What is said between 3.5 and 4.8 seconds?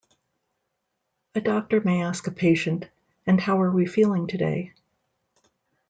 are we feeling today?